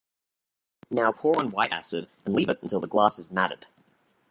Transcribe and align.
Now 0.89 1.11
pour 1.11 1.37
on 1.37 1.51
white 1.51 1.71
acid, 1.71 2.07
and 2.25 2.33
leave 2.33 2.49
it 2.49 2.57
until 2.63 2.79
the 2.79 2.87
glass 2.87 3.19
is 3.19 3.29
matted. 3.29 3.67